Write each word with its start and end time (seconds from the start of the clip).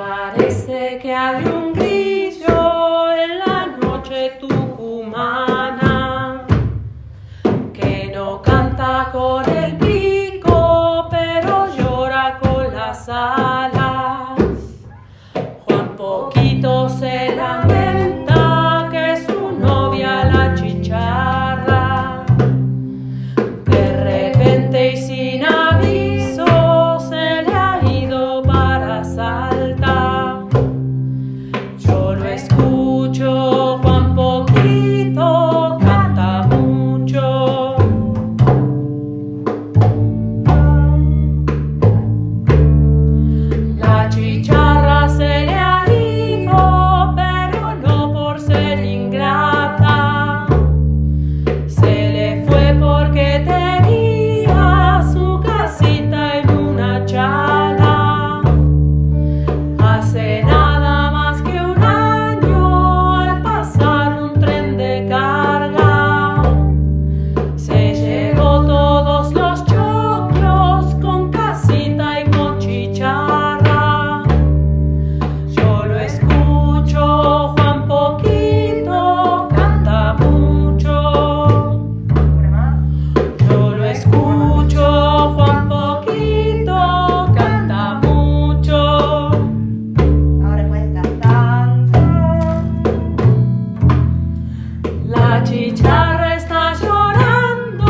parece 0.00 0.98
que 1.02 1.14
hay 1.14 1.44
un 1.44 1.74
grillo 1.74 3.12
en 3.12 3.38
la 3.38 3.66
noche 3.82 4.38
tucumana 4.40 6.46
que 7.74 8.10
no 8.14 8.40
canta 8.40 9.10
con 9.12 9.46
el 9.46 9.76
pico, 9.76 11.06
pero 11.10 11.66
llora 11.76 12.38
con 12.38 12.74
las 12.74 13.10
alas. 13.10 14.38
Juan 15.66 15.96
Poquito 15.98 16.88
se 16.88 17.29
La 95.30 95.38
chicharra 95.44 96.34
está 96.34 96.74
llorando, 96.74 97.86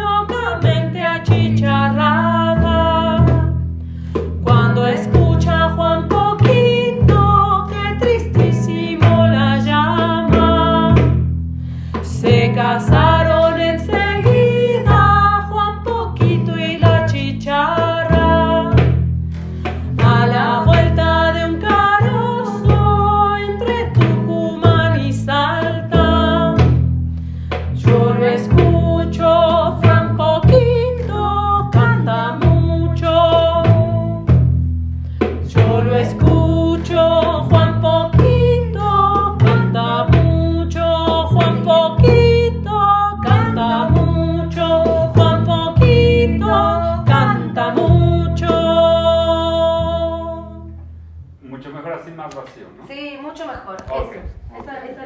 locamente 0.00 1.02
achicharrada. 1.02 3.26
Cuando 4.44 4.86
escucha 4.86 5.64
a 5.64 5.70
Juan 5.70 6.08
Poquito, 6.08 7.66
que 7.68 7.96
tristísimo 7.98 9.26
la 9.26 9.58
llama. 9.58 10.94
Se. 12.00 12.54
Mucho 51.58 51.70
mejor 51.72 51.92
así, 51.94 52.12
más 52.12 52.32
vacío, 52.32 52.68
¿no? 52.76 52.86
Sí, 52.86 53.18
mucho 53.20 53.44
mejor. 53.44 53.74
Okay. 53.90 54.20
Eso. 54.20 54.60
Okay. 54.60 54.90
Es 54.90 54.98